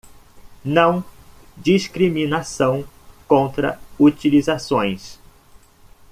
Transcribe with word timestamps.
Não 0.65 1.05
discriminação 1.59 2.83
contra 3.27 3.79
utilizações. 3.99 5.19